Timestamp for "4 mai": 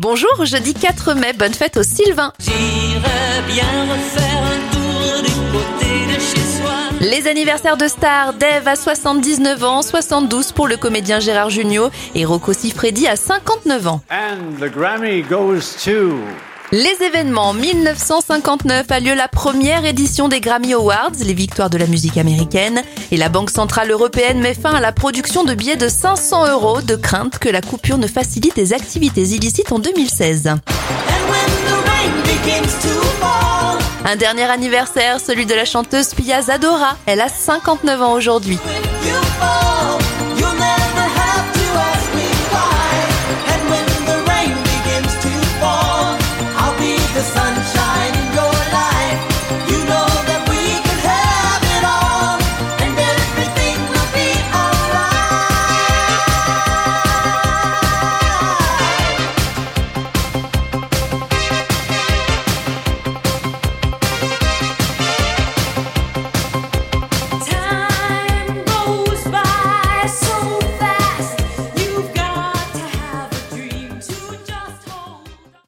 0.72-1.34